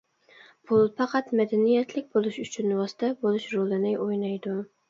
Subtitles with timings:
[0.71, 4.61] پۇل پەقەت مەدەنىيەتلىك بولۇش ئۈچۈن ۋاسىتە بولۇش رولىنى ئوينايدۇ.